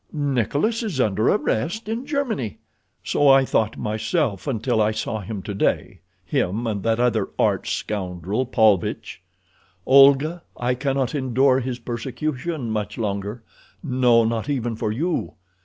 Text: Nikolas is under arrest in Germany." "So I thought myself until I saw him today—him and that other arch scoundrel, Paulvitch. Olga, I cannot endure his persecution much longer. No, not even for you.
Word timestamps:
Nikolas 0.11 0.81
is 0.81 0.99
under 0.99 1.27
arrest 1.29 1.87
in 1.87 2.07
Germany." 2.07 2.57
"So 3.03 3.29
I 3.29 3.45
thought 3.45 3.77
myself 3.77 4.47
until 4.47 4.81
I 4.81 4.89
saw 4.89 5.19
him 5.19 5.43
today—him 5.43 6.65
and 6.65 6.81
that 6.81 6.99
other 6.99 7.29
arch 7.37 7.75
scoundrel, 7.75 8.47
Paulvitch. 8.47 9.21
Olga, 9.85 10.41
I 10.57 10.73
cannot 10.73 11.13
endure 11.13 11.59
his 11.59 11.77
persecution 11.77 12.71
much 12.71 12.97
longer. 12.97 13.43
No, 13.83 14.25
not 14.25 14.49
even 14.49 14.75
for 14.75 14.91
you. 14.91 15.35